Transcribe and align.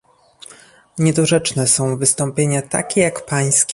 Niedorzeczne 0.99 1.67
są 1.67 1.97
wystąpienia 1.97 2.61
takie 2.61 3.01
jak 3.01 3.25
pańskie 3.25 3.69